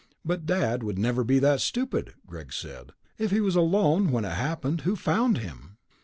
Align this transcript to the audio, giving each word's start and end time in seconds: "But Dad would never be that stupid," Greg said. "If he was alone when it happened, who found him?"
"But 0.25 0.47
Dad 0.47 0.81
would 0.81 0.97
never 0.97 1.23
be 1.23 1.37
that 1.37 1.61
stupid," 1.61 2.15
Greg 2.25 2.51
said. 2.53 2.93
"If 3.19 3.29
he 3.29 3.39
was 3.39 3.55
alone 3.55 4.09
when 4.09 4.25
it 4.25 4.29
happened, 4.31 4.81
who 4.81 4.95
found 4.95 5.37
him?" 5.37 5.77